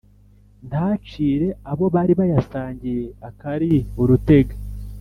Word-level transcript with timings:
ntacire 0.67 1.47
abo 1.71 1.85
bari 1.93 2.13
bayasangiye 2.19 3.05
akari 3.29 3.71
urutega 4.01 4.55